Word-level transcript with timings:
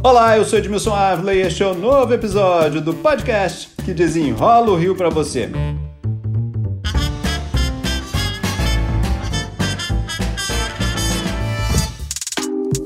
Olá, 0.00 0.38
eu 0.38 0.44
sou 0.44 0.60
Edmilson 0.60 0.94
Ávila 0.94 1.34
e 1.34 1.40
este 1.40 1.60
é 1.64 1.66
o 1.66 1.72
um 1.72 1.74
novo 1.74 2.14
episódio 2.14 2.80
do 2.80 2.94
podcast 2.94 3.68
que 3.84 3.92
desenrola 3.92 4.70
o 4.70 4.76
Rio 4.76 4.94
para 4.94 5.10
você. 5.10 5.50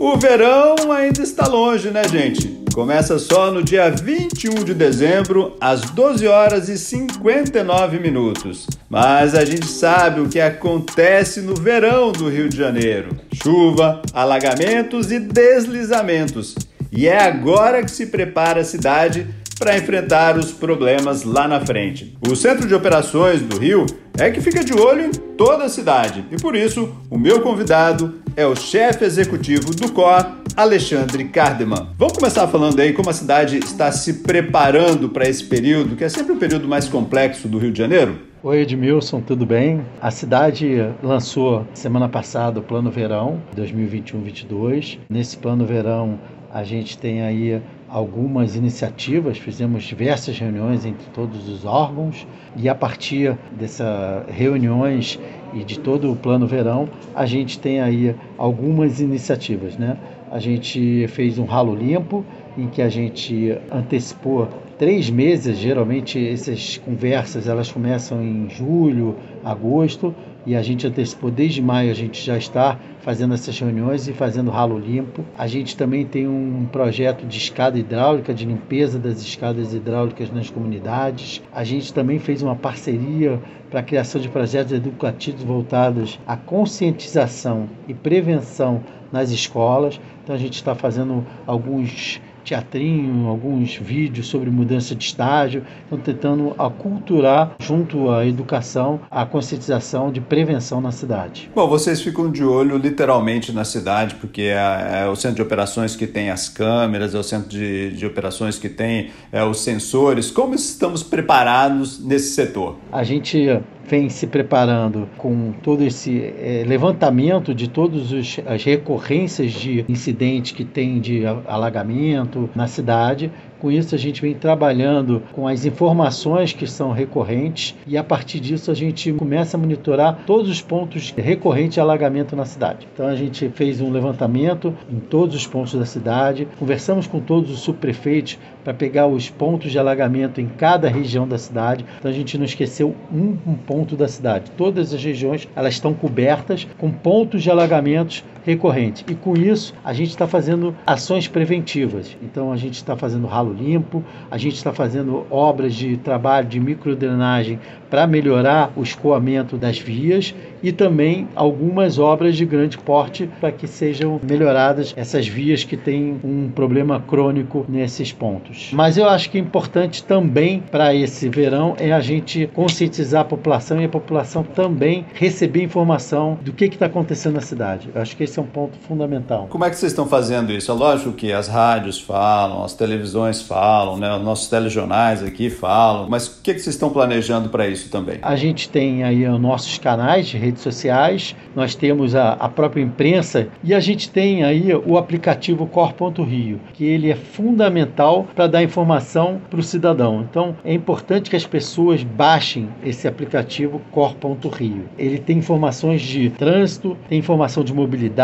O 0.01 0.17
verão 0.17 0.91
ainda 0.91 1.23
está 1.23 1.47
longe, 1.47 1.91
né, 1.91 2.03
gente? 2.09 2.63
Começa 2.73 3.19
só 3.19 3.51
no 3.51 3.63
dia 3.63 3.91
21 3.91 4.65
de 4.65 4.73
dezembro, 4.73 5.55
às 5.61 5.83
12 5.83 6.27
horas 6.27 6.71
e 6.71 6.79
59 6.79 7.99
minutos. 7.99 8.67
Mas 8.89 9.35
a 9.35 9.45
gente 9.45 9.67
sabe 9.67 10.23
o 10.23 10.29
que 10.31 10.41
acontece 10.41 11.43
no 11.43 11.55
verão 11.55 12.11
do 12.11 12.31
Rio 12.31 12.49
de 12.49 12.57
Janeiro: 12.57 13.15
chuva, 13.43 14.01
alagamentos 14.15 15.13
e 15.13 15.19
deslizamentos. 15.19 16.55
E 16.95 17.09
é 17.09 17.23
agora 17.23 17.83
que 17.83 17.91
se 17.91 18.09
prepara 18.09 18.61
a 18.61 18.65
cidade 18.65 19.27
para 19.59 19.79
enfrentar 19.79 20.37
os 20.37 20.53
problemas 20.53 21.25
lá 21.25 21.49
na 21.49 21.59
frente. 21.65 22.15
O 22.29 22.37
Centro 22.37 22.69
de 22.69 22.75
Operações 22.75 23.41
do 23.41 23.59
Rio 23.59 23.87
é 24.19 24.31
que 24.31 24.43
fica 24.43 24.63
de 24.63 24.75
olho 24.75 25.07
em 25.07 25.11
toda 25.11 25.65
a 25.65 25.69
cidade 25.71 26.23
e 26.31 26.37
por 26.37 26.55
isso 26.55 26.95
o 27.09 27.17
meu 27.17 27.41
convidado 27.41 28.17
é 28.37 28.47
o 28.47 28.55
chefe 28.55 29.07
executivo 29.07 29.75
do 29.75 29.91
COR, 29.91 30.37
Alexandre 30.55 31.25
Cardeman. 31.25 31.89
Vamos 31.97 32.13
começar 32.13 32.47
falando 32.49 32.79
aí 32.79 32.93
como 32.93 33.09
a 33.09 33.15
cidade 33.15 33.59
está 33.59 33.91
se 33.91 34.15
preparando 34.15 35.09
para 35.09 35.27
esse 35.27 35.45
período, 35.45 35.97
que 35.97 36.05
é 36.05 36.11
sempre 36.11 36.33
o 36.33 36.37
período 36.37 36.69
mais 36.69 36.89
complexo 36.89 37.49
do 37.49 37.59
Rio 37.59 37.73
de 37.73 37.79
Janeiro? 37.79 38.19
Oi 38.43 38.63
Edmilson, 38.63 39.21
tudo 39.21 39.47
bem? 39.47 39.83
A 40.01 40.11
cidade 40.11 40.85
lançou 41.03 41.65
semana 41.73 42.09
passada 42.09 42.59
o 42.59 42.63
Plano 42.63 42.91
Verão 42.91 43.41
2021-22. 43.57 44.99
Nesse 45.09 45.37
Plano 45.37 45.65
Verão 45.65 46.19
a 46.53 46.63
gente 46.65 46.99
tem 46.99 47.23
aí 47.23 47.63
algumas 47.89 48.55
iniciativas, 48.57 49.39
fizemos 49.39 49.85
diversas 49.85 50.39
reuniões 50.39 50.85
entre 50.85 51.07
todos 51.15 51.49
os 51.49 51.65
órgãos 51.65 52.27
e 52.57 52.69
a 52.69 52.75
partir 52.75 53.37
dessas 53.59 54.27
reuniões 54.29 55.19
e 55.55 55.65
de 55.65 55.79
todo 55.79 56.13
o 56.13 56.17
plano 56.17 56.47
verão, 56.47 56.89
a 57.15 57.27
gente 57.27 57.59
tem 57.59 57.81
aí 57.81 58.15
algumas 58.37 59.01
iniciativas, 59.01 59.77
né? 59.77 59.97
A 60.31 60.39
gente 60.39 61.07
fez 61.09 61.39
um 61.39 61.45
ralo 61.45 61.75
limpo 61.75 62.25
em 62.57 62.67
que 62.67 62.81
a 62.81 62.89
gente 62.89 63.57
antecipou 63.71 64.49
três 64.79 65.11
meses. 65.11 65.59
Geralmente 65.59 66.27
essas 66.27 66.79
conversas 66.79 67.47
elas 67.47 67.71
começam 67.71 68.23
em 68.23 68.49
julho, 68.49 69.17
agosto 69.45 70.15
e 70.45 70.57
a 70.57 70.63
gente 70.63 70.87
antecipou 70.87 71.31
desde 71.31 71.63
maio, 71.63 71.91
a 71.91 71.95
gente 71.95 72.21
já 72.25 72.37
está 72.37 72.79
fazendo 73.01 73.35
essas 73.35 73.59
reuniões 73.59 74.09
e 74.09 74.13
fazendo 74.13 74.51
ralo 74.51 74.79
limpo. 74.79 75.25
A 75.39 75.47
gente 75.47 75.77
também 75.77 76.05
tem 76.05 76.27
um 76.27 76.67
projeto 76.71 77.27
de 77.27 77.39
escada 77.39 77.79
hidráulica, 77.79 78.35
de 78.35 78.45
limpeza 78.45 78.99
das 78.99 79.21
escadas 79.21 79.73
hidráulicas 79.73 80.31
nas 80.33 80.51
comunidades. 80.51 81.43
A 81.53 81.65
gente 81.65 81.93
também 81.93 82.19
fez 82.19 82.43
uma 82.43 82.57
parceria 82.57 83.41
para 83.71 83.81
a 83.81 83.83
criação 83.83 84.21
de 84.21 84.29
projetos 84.29 84.73
educativos 84.73 85.43
voltados 85.43 86.21
à 86.27 86.37
conscientização 86.37 87.69
e 87.87 87.95
prevenção 87.95 88.83
nas 89.11 89.31
escolas. 89.31 90.01
Então 90.23 90.35
a 90.35 90.39
gente 90.39 90.55
está 90.55 90.75
fazendo 90.75 91.25
alguns 91.47 92.21
teatrinho, 92.45 93.29
alguns 93.29 93.77
vídeos 93.77 94.27
sobre 94.27 94.51
mudança 94.51 94.95
de 94.95 95.05
estágio, 95.05 95.65
estão 95.85 95.99
tentando 95.99 96.55
aculturar 96.59 97.57
junto 97.59 98.11
à 98.11 98.27
educação 98.27 99.01
a 99.11 99.25
conscientização 99.25 100.11
de 100.11 100.21
prevenção 100.21 100.81
na 100.81 100.91
cidade. 100.91 101.51
Bom, 101.55 101.69
vocês 101.69 102.01
ficam 102.01 102.31
de 102.31 102.45
olho 102.45 102.77
literalmente 102.77 103.53
na 103.53 103.65
cidade, 103.65 104.15
porque 104.17 104.43
é, 104.43 105.03
é 105.05 105.09
o 105.09 105.17
centro 105.17 105.37
de 105.37 105.43
operações 105.43 105.97
que 105.97 106.07
tem 106.07 106.31
as 106.31 106.49
câmeras, 106.49 107.15
é 107.15 107.19
o 107.19 107.23
centro 107.23 107.49
de, 107.49 107.91
de 107.91 108.07
operações 108.07 108.59
que 108.59 108.69
tem 108.69 109.11
é, 109.31 109.43
os 109.45 109.61
sensores. 109.61 110.31
Como 110.31 110.55
estamos 110.55 111.03
preparados 111.03 112.05
nesse 112.05 112.35
setor? 112.35 112.77
A 112.91 113.03
gente 113.03 113.61
vem 113.87 114.09
se 114.09 114.27
preparando 114.27 115.09
com 115.17 115.53
todo 115.63 115.83
esse 115.83 116.33
é, 116.41 116.65
levantamento 116.67 117.55
de 117.55 117.69
todas 117.69 118.13
as 118.47 118.65
recorrências 118.65 119.53
de 119.53 119.85
incidentes 119.89 120.53
que 120.53 120.65
tem 120.65 121.01
de 121.01 121.25
alagamento 121.47 122.49
na 122.55 122.67
cidade 122.67 123.31
com 123.63 123.71
isso, 123.71 123.95
a 123.95 123.99
gente 123.99 124.21
vem 124.21 124.35
trabalhando 124.35 125.23
com 125.31 125.47
as 125.47 125.65
informações 125.65 126.53
que 126.53 126.67
são 126.67 126.91
recorrentes 126.91 127.77
e 127.87 127.97
a 127.97 128.03
partir 128.03 128.41
disso 128.41 128.73
a 128.73 128.75
gente 128.75 129.13
começa 129.13 129.57
a 129.57 129.61
monitorar 129.61 130.25
todos 130.27 130.51
os 130.51 130.61
pontos 130.61 131.15
recorrentes 131.17 131.75
de 131.75 131.81
alagamento 131.81 132.35
na 132.35 132.45
cidade. 132.45 132.89
Então, 132.93 133.07
a 133.07 133.15
gente 133.15 133.49
fez 133.51 133.81
um 133.81 133.93
levantamento 133.93 134.75
em 134.91 134.99
todos 134.99 135.37
os 135.37 135.47
pontos 135.47 135.75
da 135.75 135.87
cidade, 135.87 136.49
conversamos 136.59 137.07
com 137.07 137.21
todos 137.21 137.53
os 137.53 137.61
subprefeitos 137.61 138.37
para 138.65 138.75
pegar 138.75 139.07
os 139.07 139.31
pontos 139.31 139.71
de 139.71 139.79
alagamento 139.79 140.41
em 140.41 140.49
cada 140.49 140.89
região 140.89 141.27
da 141.27 141.39
cidade. 141.39 141.85
Então, 142.01 142.11
a 142.11 142.15
gente 142.15 142.37
não 142.37 142.45
esqueceu 142.45 142.97
um, 143.13 143.37
ponto 143.55 143.95
da 143.95 144.09
cidade. 144.09 144.51
Todas 144.57 144.93
as 144.93 145.05
regiões 145.05 145.49
elas 145.55 145.75
estão 145.75 145.95
cobertas 145.95 146.67
com 146.79 146.91
pontos 146.91 147.45
de 147.45 147.51
alagamentos 147.51 148.25
recorrentes. 148.45 149.05
E 149.09 149.15
com 149.15 149.35
isso, 149.35 149.75
a 149.85 149.93
gente 149.93 150.11
está 150.11 150.27
fazendo 150.27 150.75
ações 150.87 151.29
preventivas. 151.29 152.17
Então, 152.23 152.53
a 152.53 152.57
gente 152.57 152.75
está 152.75 152.97
fazendo 152.97 153.27
ralo 153.27 153.53
limpo, 153.53 154.05
a 154.31 154.39
gente 154.39 154.57
está 154.57 154.73
fazendo 154.73 155.27
obras 155.31 155.75
de 155.75 155.97
trabalho 155.97 156.49
de 156.49 156.59
microdrenagem 156.61 157.59
para 157.93 158.07
melhorar 158.07 158.73
o 158.75 158.83
escoamento 158.83 159.59
das 159.59 159.79
vias 159.79 160.35
e 160.63 160.73
também 160.73 161.29
algumas 161.35 161.99
obras 161.99 162.37
de 162.37 162.47
grande 162.47 162.79
porte 162.79 163.29
para 163.39 163.53
que 163.53 163.67
sejam 163.67 164.19
melhoradas 164.23 164.95
essas 164.97 165.27
vias 165.29 165.63
que 165.63 165.77
têm 165.77 166.19
um 166.25 166.49
problema 166.49 167.01
crônico 167.01 167.67
nesses 167.69 168.11
pontos. 168.11 168.71
Mas 168.73 168.97
eu 168.97 169.07
acho 169.09 169.29
que 169.29 169.37
é 169.37 169.41
importante 169.41 170.03
também 170.03 170.61
para 170.61 170.95
esse 170.95 171.29
verão 171.29 171.75
é 171.79 171.93
a 171.93 172.01
gente 172.01 172.47
conscientizar 172.55 173.23
a 173.23 173.25
população 173.25 173.81
e 173.81 173.85
a 173.85 173.89
população 173.89 174.43
também 174.43 175.05
receber 175.13 175.63
informação 175.63 176.39
do 176.43 176.53
que 176.53 176.65
está 176.65 176.87
acontecendo 176.87 177.35
na 177.35 177.41
cidade. 177.41 177.91
Eu 177.95 178.01
acho 178.01 178.17
que 178.17 178.23
esse 178.33 178.39
é 178.39 178.43
um 178.43 178.47
ponto 178.47 178.79
fundamental. 178.79 179.47
Como 179.51 179.65
é 179.65 179.71
que 179.71 179.77
vocês 179.77 179.93
estão 179.93 180.07
fazendo 180.07 180.51
isso? 180.53 180.71
É 180.71 180.75
lógico 180.75 181.13
que 181.13 181.33
as 181.33 181.47
rádios 181.47 182.01
falam, 182.01 182.65
as 182.65 182.73
televisões 182.73 183.43
falam, 183.43 183.99
né? 183.99 184.17
os 184.17 184.23
nossos 184.23 184.49
telejornais 184.49 185.23
aqui 185.23 185.51
falam, 185.51 186.09
mas 186.09 186.27
o 186.27 186.43
que, 186.43 186.55
que 186.55 186.61
vocês 186.61 186.75
estão 186.75 186.91
planejando 186.91 187.51
para 187.51 187.69
isso? 187.69 187.83
isso 187.83 187.91
também? 187.91 188.19
A 188.23 188.37
gente 188.37 188.69
tem 188.69 189.03
aí 189.03 189.27
os 189.27 189.41
nossos 189.41 189.79
canais 189.79 190.29
de 190.29 190.39
redes 190.39 190.63
sociais, 190.63 191.35
nós 191.55 191.75
temos 191.75 192.15
a, 192.15 192.33
a 192.33 192.49
própria 192.49 192.83
imprensa 192.83 193.49
e 193.63 193.75
a 193.75 193.81
gente 193.81 194.09
tem 194.11 194.45
aí 194.45 194.73
o 194.75 194.97
aplicativo 194.97 195.67
Cor.rio, 195.67 196.61
que 196.73 196.85
ele 196.85 197.11
é 197.11 197.17
fundamental 197.17 198.27
para 198.35 198.47
dar 198.47 198.63
informação 198.63 199.41
para 199.51 199.61
o 199.61 199.63
cidadão. 199.63 200.25
Então 200.29 200.57
é 200.65 200.73
importante 200.73 201.29
que 201.29 201.37
as 201.37 201.47
pessoas 201.47 202.03
baixem 202.03 202.69
esse 202.85 203.09
aplicativo 203.09 203.81
Cor.rio. 203.91 204.85
Ele 204.99 205.19
tem 205.19 205.39
informações 205.39 206.01
de 206.01 206.31
trânsito, 206.31 206.97
tem 207.09 207.19
informação 207.19 207.65
de 207.65 207.75
mobilidade, 207.75 208.22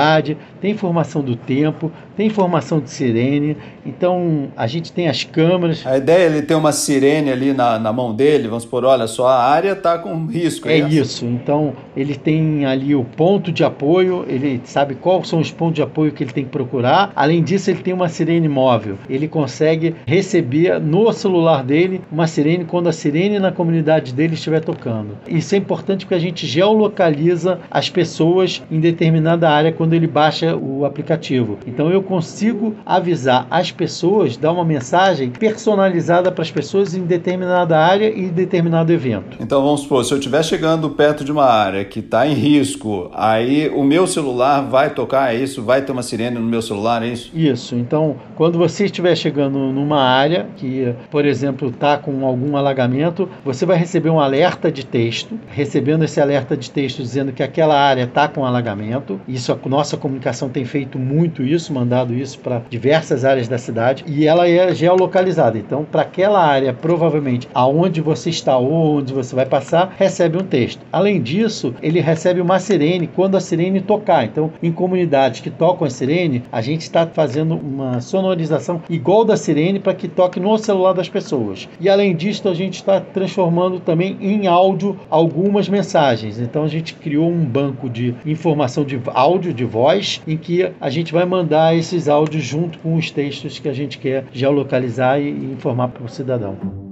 tem 0.61 0.71
informação 0.71 1.23
do 1.23 1.37
tempo, 1.37 1.91
tem 2.17 2.27
informação 2.27 2.81
de 2.81 2.91
sirene. 2.91 3.57
Então 3.87 4.49
a 4.57 4.67
gente 4.67 4.93
tem 4.93 5.09
as 5.09 5.25
câmeras. 5.25 5.87
A 5.87 5.97
ideia 5.97 6.25
é 6.25 6.27
ele 6.27 6.43
ter 6.43 6.55
uma 6.55 6.73
sirene 6.73 7.31
ali 7.31 7.53
na, 7.53 7.79
na 7.79 7.93
mão 7.93 8.15
dele, 8.15 8.49
vamos 8.49 8.65
por, 8.65 8.85
olha 8.85 9.07
só, 9.07 9.29
a 9.29 9.45
área 9.45 9.73
está 9.73 9.99
com 9.99 10.27
risco. 10.27 10.69
É, 10.69 10.81
é 10.81 10.89
isso. 10.89 11.25
Então 11.25 11.73
ele 11.97 12.15
tem 12.15 12.67
ali 12.67 12.95
o 12.95 13.05
ponto 13.05 13.53
de 13.53 13.65
apoio, 13.65 14.25
ele 14.29 14.61
sabe 14.65 14.95
quais 14.95 15.29
são 15.29 15.41
os 15.41 15.51
pontos 15.51 15.77
de 15.77 15.83
apoio 15.83 16.13
que 16.13 16.23
ele 16.23 16.33
tem 16.33 16.45
que 16.45 16.51
procurar. 16.51 17.13
Além 17.15 17.43
disso, 17.43 17.71
ele 17.71 17.83
tem 17.83 17.95
uma 17.95 18.09
sirene 18.09 18.49
móvel. 18.49 18.97
Ele 19.09 19.29
consegue 19.29 19.95
receber 20.07 20.81
no 20.81 21.13
celular 21.13 21.63
dele 21.63 22.01
uma 22.11 22.27
sirene 22.27 22.65
quando 22.65 22.89
a 22.89 22.93
sirene 22.93 23.39
na 23.39 23.53
comunidade 23.53 24.13
dele 24.13 24.35
estiver 24.35 24.61
tocando. 24.61 25.17
Isso 25.27 25.55
é 25.55 25.59
importante 25.59 26.05
porque 26.05 26.15
a 26.15 26.19
gente 26.19 26.47
geolocaliza 26.47 27.61
as 27.71 27.89
pessoas 27.89 28.63
em 28.71 28.81
determinada 28.81 29.49
área 29.49 29.73
quando 29.73 29.88
ele 29.95 30.07
baixa 30.07 30.57
o 30.57 30.85
aplicativo. 30.85 31.59
Então 31.67 31.91
eu 31.91 32.03
consigo 32.03 32.75
avisar 32.85 33.47
as 33.51 33.71
pessoas, 33.71 34.37
dar 34.37 34.53
uma 34.53 34.65
mensagem 34.65 35.31
personalizada 35.31 36.31
para 36.31 36.43
as 36.43 36.51
pessoas 36.51 36.95
em 36.95 37.03
determinada 37.03 37.79
área 37.79 38.09
e 38.09 38.29
determinado 38.29 38.93
evento. 38.93 39.37
Então 39.41 39.63
vamos 39.63 39.83
supor, 39.83 40.05
se 40.05 40.13
eu 40.13 40.19
estiver 40.19 40.43
chegando 40.43 40.91
perto 40.91 41.25
de 41.25 41.33
uma 41.33 41.45
área 41.45 41.85
que 41.85 42.01
está 42.01 42.27
em 42.27 42.35
risco, 42.35 43.11
aí 43.15 43.69
o 43.69 43.83
meu 43.83 44.07
celular 44.07 44.63
vai 44.63 44.91
tocar, 44.91 45.35
é 45.35 45.39
isso? 45.39 45.63
Vai 45.63 45.83
ter 45.83 45.93
uma 45.93 46.03
sirene 46.03 46.39
no 46.39 46.47
meu 46.47 46.63
celular, 46.63 47.03
é 47.03 47.09
isso? 47.09 47.31
Isso. 47.35 47.75
Então, 47.75 48.17
quando 48.37 48.59
você 48.59 48.85
estiver 48.85 49.15
chegando 49.17 49.59
numa 49.59 50.01
área 50.01 50.47
que, 50.57 50.95
por 51.11 51.25
exemplo, 51.25 51.69
está 51.69 51.97
com 51.97 52.25
algum 52.25 52.57
alagamento, 52.57 53.29
você 53.45 53.65
vai 53.67 53.77
receber 53.77 54.11
um 54.11 54.21
alerta 54.21 54.71
de 54.71 54.85
texto, 54.85 55.39
recebendo 55.49 56.05
esse 56.05 56.21
alerta 56.21 56.57
de 56.57 56.71
texto 56.71 57.03
dizendo 57.03 57.33
que 57.33 57.43
aquela 57.43 57.79
área 57.79 58.05
está 58.05 58.29
com 58.29 58.45
alagamento. 58.45 59.21
Isso 59.27 59.53
nossa 59.79 59.97
comunicação 59.97 60.49
tem 60.49 60.65
feito 60.65 60.99
muito 60.99 61.45
isso, 61.45 61.73
mandado 61.73 62.13
isso 62.13 62.41
para 62.41 62.63
diversas 62.69 63.25
áreas 63.25 63.47
da 63.47 63.59
cidade 63.59 64.05
e 64.09 64.27
ela 64.27 64.49
é 64.49 64.75
geolocalizada. 64.75 65.57
Então, 65.57 65.85
para 65.85 66.03
aquela 66.03 66.45
área, 66.45 66.73
provavelmente 66.73 67.49
aonde 67.55 68.01
você 68.01 68.29
está 68.29 68.59
ou 68.59 68.97
onde 68.97 69.13
você 69.13 69.37
vai 69.37 69.47
passar, 69.47 69.95
recebe 69.97 70.37
um 70.37 70.45
texto. 70.45 70.81
Além 70.91 71.23
disso, 71.23 71.77
ele 71.81 72.01
recebe 72.01 72.41
uma 72.41 72.59
sirene 72.59 73.07
quando 73.07 73.37
a 73.37 73.41
sirene 73.41 73.81
tocar. 73.81 74.25
Então, 74.25 74.51
em 74.61 74.73
comunidades 74.73 75.41
que 75.41 75.49
tocam 75.49 75.87
a 75.87 75.91
sirene, 75.91 76.43
a 76.51 76.61
gente 76.61 76.81
está 76.81 77.07
fazendo 77.07 77.55
uma 77.55 78.01
sonorização 78.01 78.83
igual 78.91 79.25
da 79.25 79.37
sirene 79.37 79.79
para 79.79 79.95
que 79.95 80.09
toque 80.09 80.41
no 80.41 80.59
celular 80.59 80.93
das 80.93 81.09
pessoas. 81.09 81.69
E 81.81 81.89
além 81.89 82.17
disso, 82.17 82.49
a 82.49 82.55
gente 82.55 82.75
está 82.75 83.01
transformando 83.01 83.79
também 83.79 84.17
em 84.21 84.49
áudio 84.49 84.99
algumas 85.09 85.69
mensagens. 85.69 86.41
Então, 86.41 86.65
a 86.65 86.69
gente 86.69 86.95
criou 86.95 87.31
um 87.31 87.45
banco 87.45 87.89
de 87.89 88.13
informação 88.27 88.85
de 88.85 89.01
áudio, 89.15 89.55
de 89.55 89.68
voz, 89.69 90.21
em 90.27 90.37
que 90.37 90.73
a 90.81 90.91
gente 90.91 91.13
vai 91.13 91.25
mandar 91.25 91.77
esses 91.77 92.09
áudios 92.09 92.43
junto 92.43 92.79
com 92.79 92.97
os 92.97 93.11
textos 93.11 93.59
que 93.59 93.69
a 93.69 93.73
gente 93.73 93.99
quer 93.99 94.25
geolocalizar 94.33 95.21
e 95.21 95.29
informar 95.31 95.89
para 95.89 96.05
o 96.05 96.09
cidadão. 96.09 96.88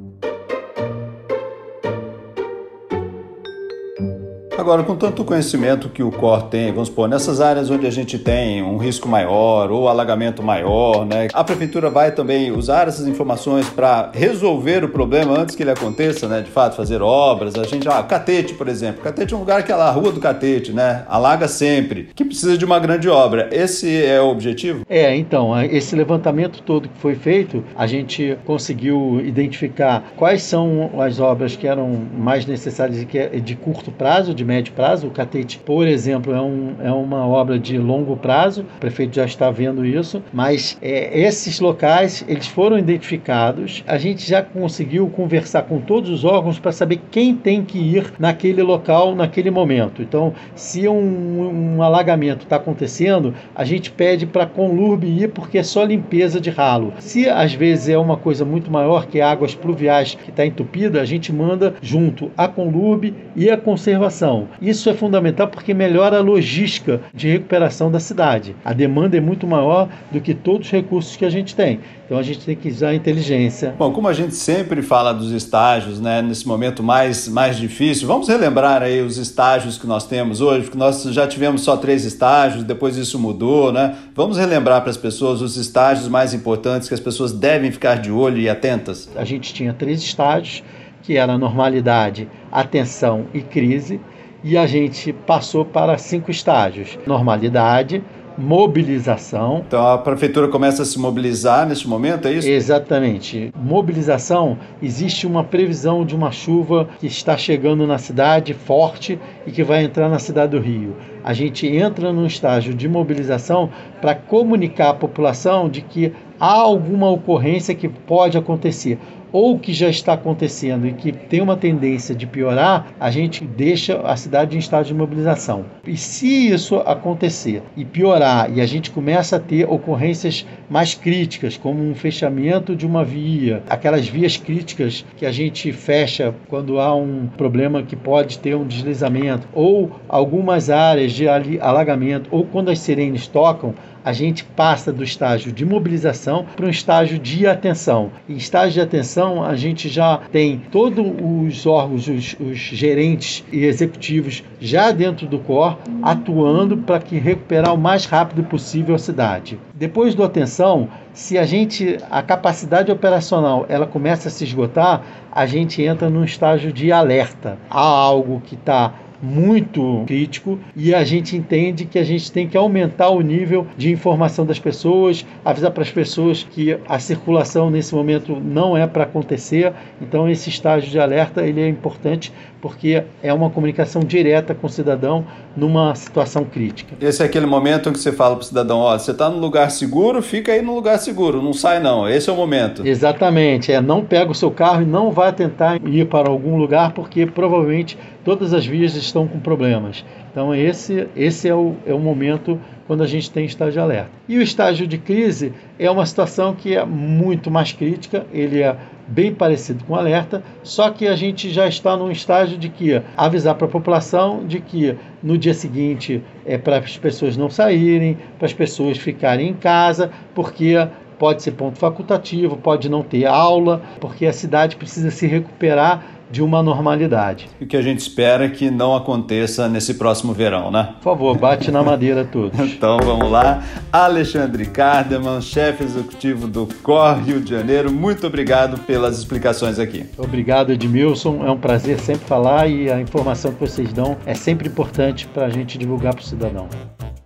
Agora, 4.58 4.82
com 4.82 4.97
tanto 4.97 5.23
conhecimento 5.23 5.91
que 5.91 6.03
o 6.03 6.11
COR 6.11 6.44
tem, 6.44 6.73
vamos 6.73 6.88
supor, 6.88 7.06
nessas 7.06 7.43
áreas 7.43 7.69
onde 7.69 7.87
a 7.87 7.91
gente 7.91 8.19
tem 8.19 8.62
um 8.62 8.79
risco 8.79 9.06
maior 9.06 9.70
ou 9.70 9.87
alagamento 9.87 10.43
maior, 10.43 11.05
né? 11.05 11.29
A 11.35 11.44
prefeitura 11.44 11.91
vai 11.91 12.11
também 12.11 12.50
usar 12.50 12.88
essas 12.88 13.06
informações 13.06 13.69
para 13.69 14.11
resolver 14.14 14.82
o 14.82 14.88
problema 14.88 15.38
antes 15.38 15.55
que 15.55 15.62
ele 15.62 15.70
aconteça, 15.70 16.26
né? 16.26 16.41
De 16.41 16.50
fato, 16.50 16.75
fazer 16.75 17.03
obras. 17.03 17.55
A 17.56 17.64
gente, 17.64 17.87
ah, 17.87 18.03
Catete, 18.03 18.55
por 18.55 18.67
exemplo. 18.67 19.03
Catete 19.03 19.35
é 19.35 19.37
um 19.37 19.41
lugar 19.41 19.62
que 19.62 19.70
é 19.70 19.75
a 19.75 19.91
rua 19.91 20.11
do 20.11 20.20
Catete, 20.20 20.73
né? 20.73 21.05
Alaga 21.06 21.49
sempre, 21.49 22.08
que 22.14 22.25
precisa 22.25 22.56
de 22.56 22.64
uma 22.64 22.79
grande 22.79 23.11
obra. 23.11 23.50
Esse 23.53 24.05
é 24.06 24.19
o 24.23 24.29
objetivo? 24.29 24.87
É, 24.88 25.14
então, 25.14 25.53
esse 25.64 25.94
levantamento 25.94 26.62
todo 26.62 26.88
que 26.88 26.99
foi 26.99 27.14
feito, 27.14 27.62
a 27.76 27.87
gente 27.87 28.38
conseguiu 28.47 29.20
identificar 29.20 30.12
quais 30.17 30.43
são 30.43 30.99
as 30.99 31.20
obras 31.20 31.55
que 31.55 31.69
eram 31.69 31.91
mais 32.17 32.47
necessárias 32.47 33.03
e 33.03 33.05
que 33.05 33.19
é 33.19 33.29
de 33.38 33.55
curto 33.55 33.93
prazo, 33.93 34.32
de 34.32 34.45
médio 34.46 34.72
prazo. 34.72 35.08
O 35.08 35.10
Catete, 35.10 35.58
por 35.58 35.87
exemplo, 35.87 36.32
é, 36.34 36.40
um, 36.40 36.75
é 36.81 36.90
uma 36.90 37.26
obra 37.26 37.58
de 37.58 37.76
longo 37.76 38.16
prazo. 38.16 38.62
O 38.76 38.81
prefeito 38.81 39.16
já 39.16 39.25
está 39.25 39.50
vendo 39.50 39.84
isso, 39.84 40.22
mas 40.32 40.78
é, 40.81 41.20
esses 41.20 41.60
locais 41.60 42.25
eles 42.28 42.46
foram 42.46 42.78
identificados. 42.78 43.82
A 43.87 43.98
gente 43.98 44.26
já 44.26 44.43
conseguiu 44.43 45.08
conversar 45.08 45.62
com 45.62 45.81
todos 45.81 46.10
os 46.10 46.25
órgãos 46.25 46.58
para 46.58 46.72
saber 46.72 47.00
quem 47.10 47.34
tem 47.34 47.64
que 47.64 47.78
ir 47.78 48.12
naquele 48.19 48.62
local 48.62 49.14
naquele 49.14 49.50
momento. 49.50 50.02
Então, 50.02 50.32
se 50.54 50.87
um, 50.88 51.76
um 51.76 51.82
alagamento 51.82 52.44
está 52.44 52.56
acontecendo, 52.56 53.34
a 53.54 53.64
gente 53.64 53.90
pede 53.90 54.26
para 54.26 54.44
a 54.44 54.46
Conlurb 54.46 55.04
ir 55.04 55.31
porque 55.31 55.58
é 55.58 55.62
só 55.62 55.82
limpeza 55.84 56.40
de 56.40 56.50
ralo. 56.50 56.93
Se 56.98 57.28
às 57.28 57.52
vezes 57.52 57.88
é 57.88 57.98
uma 57.98 58.16
coisa 58.16 58.44
muito 58.44 58.70
maior 58.70 59.06
que 59.06 59.20
águas 59.20 59.54
pluviais 59.54 60.14
que 60.14 60.31
está 60.31 60.46
entupida, 60.46 61.00
a 61.00 61.04
gente 61.04 61.32
manda 61.32 61.75
junto 61.82 62.31
a 62.37 62.46
Conlurb 62.46 63.12
e 63.34 63.50
a 63.50 63.56
conservação. 63.56 64.36
Isso 64.61 64.88
é 64.88 64.94
fundamental 64.94 65.49
porque 65.49 65.73
melhora 65.73 66.19
a 66.19 66.21
logística 66.21 67.00
de 67.15 67.29
recuperação 67.29 67.91
da 67.91 68.00
cidade. 68.00 68.55
A 68.65 68.73
demanda 68.73 69.17
é 69.17 69.21
muito 69.21 69.47
maior 69.47 69.88
do 70.11 70.21
que 70.21 70.35
todos 70.35 70.67
os 70.67 70.73
recursos 70.73 71.17
que 71.17 71.25
a 71.25 71.31
gente 71.31 71.55
tem. 71.55 71.81
Então 72.06 72.19
a 72.19 72.23
gente 72.23 72.41
tem 72.41 72.55
que 72.55 72.69
usar 72.69 72.91
a 72.91 72.94
inteligência. 72.94 73.75
Bom, 73.77 73.93
como 73.93 74.06
a 74.06 74.12
gente 74.12 74.35
sempre 74.35 74.81
fala 74.81 75.12
dos 75.12 75.33
estágios, 75.33 76.00
né, 76.00 76.23
nesse 76.23 76.47
momento 76.47 76.83
mais, 76.83 77.27
mais 77.29 77.56
difícil, 77.56 78.06
vamos 78.06 78.29
relembrar 78.29 78.83
aí 78.83 79.03
os 79.03 79.19
estágios 79.19 79.77
que 79.77 79.87
nós 79.87 80.06
temos 80.06 80.41
hoje, 80.41 80.65
porque 80.65 80.79
nós 80.79 81.03
já 81.03 81.27
tivemos 81.27 81.62
só 81.62 81.77
três 81.77 82.05
estágios, 82.05 82.62
depois 82.62 82.97
isso 82.97 83.19
mudou, 83.19 83.73
né? 83.73 83.97
Vamos 84.15 84.39
relembrar 84.39 84.82
para 84.82 84.91
as 84.91 84.97
pessoas 84.97 85.41
os 85.43 85.56
estágios 85.56 86.09
mais 86.09 86.32
importantes 86.32 86.87
que 86.87 86.94
as 86.94 87.00
pessoas 87.00 87.32
devem 87.32 87.73
ficar 87.73 87.97
de 87.97 88.11
olho 88.11 88.39
e 88.39 88.49
atentas. 88.49 89.11
A 89.17 89.25
gente 89.25 89.53
tinha 89.53 89.73
três 89.73 90.00
estágios, 90.00 90.62
que 91.03 91.17
era 91.17 91.39
normalidade, 91.39 92.29
atenção 92.50 93.27
e 93.32 93.41
crise 93.41 94.00
e 94.48 94.56
a 94.56 94.64
gente 94.64 95.12
passou 95.12 95.64
para 95.64 95.98
cinco 95.98 96.31
estágios: 96.31 96.96
normalidade, 97.04 98.00
mobilização. 98.38 99.64
Então 99.66 99.84
a 99.84 99.98
prefeitura 99.98 100.46
começa 100.46 100.82
a 100.82 100.84
se 100.84 101.00
mobilizar 101.00 101.66
neste 101.66 101.88
momento, 101.88 102.28
é 102.28 102.32
isso? 102.34 102.48
Exatamente. 102.48 103.52
Mobilização, 103.56 104.56
existe 104.81 105.26
uma 105.26 105.43
previsão 105.43 106.04
de 106.04 106.14
uma 106.14 106.31
chuva 106.31 106.88
que 107.00 107.08
está 107.08 107.37
chegando 107.37 107.87
na 107.88 107.98
cidade 107.98 108.54
forte 108.54 109.19
e 109.46 109.50
que 109.50 109.64
vai 109.64 109.82
entrar 109.82 110.08
na 110.08 110.20
cidade 110.20 110.52
do 110.52 110.60
Rio. 110.60 110.94
A 111.25 111.32
gente 111.32 111.66
entra 111.66 112.12
num 112.12 112.26
estágio 112.26 112.72
de 112.72 112.88
mobilização 112.88 113.69
para 114.00 114.14
comunicar 114.14 114.90
à 114.90 114.94
população 114.94 115.69
de 115.69 115.81
que 115.81 116.12
há 116.38 116.53
alguma 116.53 117.11
ocorrência 117.11 117.75
que 117.75 117.88
pode 117.88 118.37
acontecer 118.37 118.99
ou 119.33 119.59
que 119.59 119.73
já 119.73 119.88
está 119.88 120.15
acontecendo 120.15 120.87
e 120.87 120.93
que 120.93 121.12
tem 121.12 121.41
uma 121.41 121.56
tendência 121.56 122.15
de 122.15 122.27
piorar, 122.27 122.94
a 122.99 123.11
gente 123.11 123.44
deixa 123.44 124.00
a 124.00 124.17
cidade 124.17 124.56
em 124.56 124.59
estado 124.59 124.87
de 124.87 124.94
mobilização. 124.94 125.67
E 125.87 125.97
se 125.97 126.49
isso 126.49 126.77
acontecer 126.77 127.62
e 127.77 127.85
piorar 127.85 128.50
e 128.56 128.61
a 128.61 128.67
gente 128.67 128.91
começa 128.91 129.37
a 129.37 129.41
ter 129.41 129.69
ocorrências 129.69 130.47
mais 130.71 130.94
críticas, 130.94 131.56
como 131.56 131.83
um 131.83 131.94
fechamento 131.94 132.75
de 132.75 132.87
uma 132.87 133.05
via, 133.05 133.62
aquelas 133.69 134.09
vias 134.09 134.37
críticas 134.37 135.05
que 135.17 135.27
a 135.27 135.32
gente 135.32 135.73
fecha 135.73 136.35
quando 136.49 136.81
há 136.81 136.94
um 136.94 137.27
problema 137.37 137.82
que 137.82 137.97
pode 137.97 138.39
ter 138.39 138.55
um 138.55 138.67
deslizamento, 138.67 139.47
ou 139.53 139.91
algumas 140.09 140.71
áreas 140.71 141.12
de 141.12 141.29
alagamento, 141.61 142.29
ou 142.32 142.44
quando 142.44 142.71
as 142.71 142.79
sirenes 142.79 143.27
tocam, 143.27 143.75
a 144.06 144.12
gente 144.12 144.44
passa 144.44 144.93
do 144.93 145.03
estágio 145.03 145.50
de 145.50 145.64
mobilização 145.64 146.47
para 146.55 146.64
um 146.64 146.70
estágio 146.70 147.19
de 147.19 147.44
atenção. 147.44 148.12
Em 148.29 148.37
estágio 148.37 148.75
de 148.75 148.81
atenção, 148.81 149.43
a 149.43 149.56
gente 149.56 149.88
já 149.88 150.19
tem 150.31 150.62
todos 150.70 151.05
os 151.20 151.67
órgãos, 151.67 152.06
os, 152.06 152.37
os 152.38 152.56
gerentes 152.56 153.44
e 153.50 153.64
executivos 153.64 154.44
já 154.61 154.93
dentro 154.93 155.26
do 155.26 155.41
COR 155.41 155.76
atuando 156.03 156.76
para 156.76 157.00
que 157.00 157.19
recuperar 157.19 157.75
o 157.75 157.79
mais 157.79 158.05
rápido 158.05 158.44
possível 158.44 158.94
a 158.94 158.99
cidade. 158.99 159.58
Depois 159.75 160.14
do 160.14 160.23
atenção, 160.23 160.88
se 161.12 161.37
a 161.37 161.44
gente 161.44 161.99
a 162.08 162.23
capacidade 162.23 162.93
operacional 162.93 163.67
ela 163.69 163.88
começa 163.88 164.29
a 164.29 164.31
se 164.31 164.44
esgotar, 164.44 165.03
a 165.32 165.47
gente 165.47 165.82
entra 165.82 166.08
num 166.08 166.23
estágio 166.23 166.73
de 166.73 166.93
alerta. 166.93 167.58
Há 167.69 167.81
algo 167.81 168.41
que 168.47 168.55
está 168.55 168.94
muito 169.23 170.05
crítico 170.07 170.59
e 170.75 170.95
a 170.95 171.05
gente 171.05 171.37
entende 171.37 171.85
que 171.85 171.99
a 171.99 172.05
gente 172.05 172.31
tem 172.31 172.49
que 172.49 172.57
aumentar 172.57 173.11
o 173.11 173.21
nível 173.21 173.67
de 173.77 173.91
informação 173.91 174.45
das 174.45 174.59
pessoas, 174.59 175.25
avisar 175.45 175.71
para 175.71 175.83
as 175.83 175.91
pessoas 175.91 176.43
que 176.43 176.79
a 176.89 176.99
circulação 176.99 177.71
nesse 177.71 177.95
momento 177.95 178.37
não 178.41 178.77
é 178.77 178.87
para 178.87 179.05
acontecer. 179.05 179.73
Então 180.01 180.29
esse 180.29 180.49
estágio 180.49 180.91
de 180.91 180.99
alerta 180.99 181.43
ele 181.43 181.61
é 181.61 181.69
importante 181.69 182.33
porque 182.61 183.05
é 183.23 183.33
uma 183.33 183.51
comunicação 183.51 184.03
direta 184.03 184.55
com 184.55 184.67
o 184.67 184.71
cidadão 184.71 185.25
numa 185.57 185.95
situação 185.95 186.45
crítica. 186.45 186.97
Esse 187.01 187.23
é 187.23 187.27
aquele 187.27 187.47
momento 187.47 187.89
em 187.89 187.93
que 187.93 187.99
você 187.99 188.13
fala 188.13 188.35
para 188.35 188.43
o 188.43 188.47
cidadão, 188.47 188.79
ó, 188.79 188.99
você 188.99 189.13
está 189.13 189.31
no 189.31 189.39
lugar 189.39 189.71
seguro, 189.71 190.20
fica 190.20 190.53
aí 190.53 190.61
no 190.61 190.75
lugar 190.75 190.99
seguro, 190.99 191.41
não 191.41 191.53
sai 191.53 191.79
não. 191.79 192.08
Esse 192.08 192.29
é 192.29 192.32
o 192.32 192.37
momento. 192.37 192.87
Exatamente, 192.87 193.70
é 193.70 193.81
não 193.81 194.05
pega 194.05 194.31
o 194.31 194.35
seu 194.35 194.51
carro 194.51 194.82
e 194.82 194.85
não 194.85 195.11
vai 195.11 195.32
tentar 195.32 195.81
ir 195.87 196.06
para 196.06 196.29
algum 196.29 196.56
lugar 196.56 196.93
porque 196.93 197.27
provavelmente 197.27 197.96
todas 198.25 198.53
as 198.53 198.67
vias 198.67 198.96
estão 199.06 199.27
com 199.27 199.39
problemas. 199.39 200.05
Então 200.31 200.55
esse, 200.55 201.08
esse 201.17 201.48
é, 201.48 201.55
o, 201.55 201.75
é 201.86 201.94
o 201.94 201.98
momento 201.98 202.60
quando 202.86 203.03
a 203.03 203.06
gente 203.06 203.31
tem 203.31 203.44
estágio 203.44 203.72
de 203.72 203.81
alerta. 203.81 204.10
E 204.29 204.39
o 204.39 204.43
estágio 204.43 204.86
de 204.86 204.98
crise 204.98 205.53
é 205.79 205.91
uma 205.91 206.06
situação 206.06 206.55
que 206.55 206.77
é 206.77 206.84
muito 206.84 207.51
mais 207.51 207.72
crítica, 207.72 208.27
ele 208.32 208.63
é 208.63 208.77
bem 209.08 209.32
parecido 209.32 209.84
com 209.84 209.94
alerta, 209.94 210.43
só 210.63 210.91
que 210.91 211.06
a 211.06 211.15
gente 211.15 211.51
já 211.51 211.67
está 211.67 211.96
num 211.96 212.10
estágio 212.10 212.58
de 212.58 212.69
que 212.69 213.01
avisar 213.17 213.55
para 213.55 213.67
a 213.67 213.70
população 213.70 214.44
de 214.46 214.60
que 214.60 214.96
no 215.22 215.39
dia 215.39 215.55
seguinte 215.55 216.22
é 216.44 216.58
para 216.58 216.79
as 216.79 216.96
pessoas 216.96 217.36
não 217.36 217.48
saírem, 217.48 218.19
para 218.39 218.46
as 218.46 218.53
pessoas 218.53 218.98
ficarem 218.98 219.48
em 219.48 219.55
casa, 219.55 220.10
porque 220.34 220.77
pode 221.19 221.43
ser 221.43 221.53
ponto 221.53 221.79
facultativo, 221.79 222.56
pode 222.56 222.89
não 222.89 223.03
ter 223.03 223.27
aula, 223.27 223.82
porque 224.01 224.27
a 224.27 224.32
cidade 224.32 224.77
precisa 224.77 225.10
se 225.10 225.27
recuperar 225.27 226.16
de 226.31 226.43
uma 226.43 226.63
normalidade. 226.63 227.49
O 227.61 227.67
que 227.67 227.77
a 227.77 227.83
gente 227.83 228.01
espera 228.01 228.47
é 228.47 228.49
que 228.49 228.71
não 228.71 228.95
aconteça 228.95 229.69
nesse 229.69 229.95
próximo 229.95 230.33
verão, 230.33 230.71
né? 230.71 230.95
Por 230.97 231.05
favor, 231.05 231.37
bate 231.39 231.71
na 231.71 231.83
madeira 231.83 232.25
todos. 232.25 232.59
então 232.61 232.99
vamos 233.03 233.31
lá. 233.31 233.63
Alexandre 233.93 234.67
Cardeman, 234.67 235.41
chefe 235.41 235.85
executivo 235.85 236.47
do 236.47 236.69
COR 236.83 237.23
Rio 237.23 237.41
de 237.41 237.51
Janeiro, 237.51 237.93
muito 237.93 238.27
obrigado 238.27 238.79
pelas 238.81 239.19
explicações 239.19 239.79
aqui. 239.79 240.06
Obrigado, 240.19 240.73
Edmilson. 240.73 241.45
É 241.47 241.51
um 241.51 241.59
prazer 241.59 241.99
sempre 242.01 242.27
falar 242.27 242.69
e 242.69 242.91
a 242.91 243.01
informação 243.01 243.53
que 243.53 243.61
vocês 243.61 243.93
dão 243.93 244.17
é 244.27 244.35
sempre 244.35 244.69
importante 244.69 245.27
para 245.27 245.47
a 245.47 245.51
gente 245.51 245.79
divulgar 245.79 246.15
para 246.15 246.23
o 246.23 246.27
cidadão. 246.27 246.69